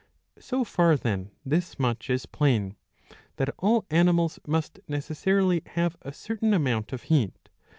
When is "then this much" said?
0.97-2.09